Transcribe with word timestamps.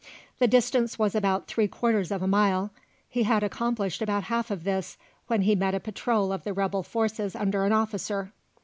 The 0.39 0.47
distance 0.47 0.97
was 0.97 1.13
about 1.13 1.45
three 1.45 1.67
quarters 1.67 2.09
of 2.09 2.23
a 2.23 2.27
mile. 2.27 2.71
He 3.07 3.21
had 3.21 3.43
accomplished 3.43 4.01
about 4.01 4.23
half 4.23 4.49
of 4.49 4.63
this 4.63 4.97
when 5.27 5.43
he 5.43 5.53
met 5.55 5.75
a 5.75 5.79
patrol 5.79 6.31
of 6.33 6.43
the 6.43 6.53
rebel 6.53 6.81
forces 6.81 7.35
under 7.35 7.65
an 7.65 7.71
officer. 7.71 8.33